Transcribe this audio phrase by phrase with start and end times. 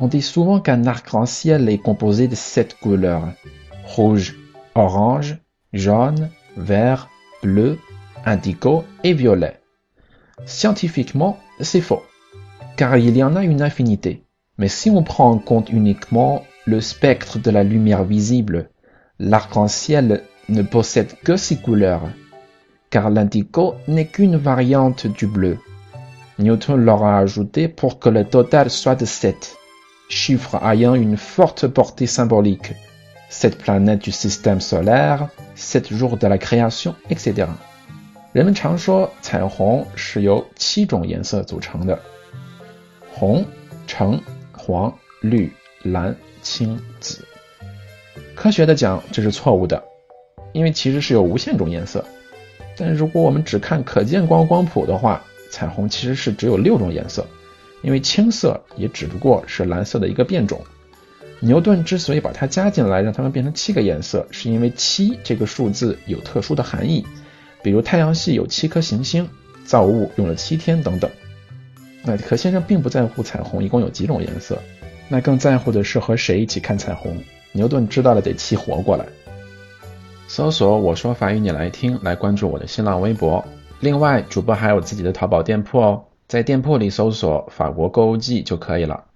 [0.00, 3.28] On dit souvent qu'un arc-en-ciel est composé de sept couleurs
[3.84, 4.36] rouge,
[4.74, 5.36] orange,
[5.74, 7.10] jaune, vert,
[7.42, 7.78] bleu,
[8.24, 9.60] indigo et violet.
[10.46, 12.02] Scientifiquement, c'est faux,
[12.78, 14.22] car il y en a une infinité.
[14.56, 18.70] Mais si on prend en compte uniquement le spectre de la lumière visible,
[19.18, 22.08] l'arc-en-ciel ne possède que six couleurs,
[22.88, 25.58] car l'indigo n'est qu'une variante du bleu.
[26.38, 29.56] Newton l'aura ajouté pour que le total soit de 7,
[30.08, 32.74] chiffres ayant une forte portée symbolique,
[33.28, 37.46] 7 planètes du système solaire, 7 jours de la création, etc.
[38.34, 42.00] Les gens disent souvent que le rouge est composé de 7 couleurs.
[43.16, 43.44] Rouge,
[44.00, 44.20] orange,
[44.64, 44.92] jaune,
[45.30, 45.48] bleu,
[45.84, 46.14] blanc, vert, zéro.
[46.14, 47.20] En science, c'est
[48.36, 49.82] faux, parce qu'il y a de nombreuses couleurs.
[50.54, 52.96] Mais si on regarde
[53.48, 55.18] seulement le monde,
[55.50, 57.26] 彩虹其实是只有六种颜色，
[57.82, 60.60] 因为青色也只不过是蓝色的一个变种。
[61.40, 67.06] 牛顿之所以把它加进来，让它们变成七个颜色，是因为七这个数字有特殊的含义，
[67.62, 69.28] 比如太阳系有七颗行星，
[69.64, 71.08] 造物用了七天等等。
[72.02, 74.60] 那可先生并不在乎彩虹一共有几种颜色，
[75.08, 77.16] 那更在乎的是和谁一起看彩虹。
[77.52, 79.06] 牛顿知道了得气活过来。
[80.26, 83.42] 搜索我说法语你来听，来关注我的新浪微博。
[83.80, 89.07] 另外，主播还有自己的淘宝店铺哦，在店铺里搜索“法国购物季”就可以了。